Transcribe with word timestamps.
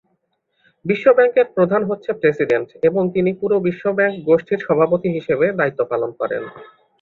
বিশ্ব 0.85 1.05
ব্যাংকের 1.17 1.47
প্রধান 1.55 1.81
হচ্ছে 1.85 2.09
প্রেসিডেন্ট 2.13 2.67
এবং 2.87 3.03
তিনি 3.15 3.31
পুরো 3.41 3.55
বিশ্ব 3.67 3.85
ব্যাংক 3.97 4.15
গোষ্ঠীর 4.27 4.59
সভাপতি 4.67 5.07
হিসেবে 5.17 5.45
দায়িত্ব 5.59 5.81
পালন 5.91 6.11
করেন। 6.19 6.43